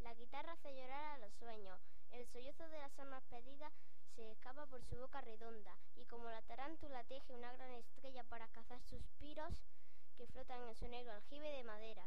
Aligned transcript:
La 0.00 0.14
guitarra 0.14 0.52
hace 0.52 0.74
llorar 0.74 1.04
a 1.04 1.18
los 1.18 1.34
sueños. 1.34 1.78
El 2.12 2.26
sollozo 2.28 2.66
de 2.68 2.78
las 2.78 2.98
almas 2.98 3.22
perdidas 3.24 3.70
se 4.16 4.30
escapa 4.30 4.64
por 4.64 4.82
su 4.84 4.96
boca 4.96 5.20
redonda. 5.20 5.76
Y 5.96 6.06
como 6.06 6.30
la 6.30 6.40
tarántula 6.40 7.04
teje 7.04 7.34
una 7.34 7.52
gran 7.52 7.72
estrella 7.72 8.24
para 8.24 8.48
cazar 8.48 8.80
suspiros 8.80 9.52
que 10.16 10.26
flotan 10.28 10.66
en 10.66 10.74
su 10.74 10.88
negro 10.88 11.12
aljibe 11.12 11.46
de 11.46 11.62
madera. 11.62 12.06